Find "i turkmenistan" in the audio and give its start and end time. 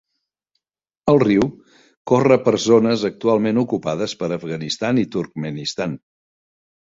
5.05-5.93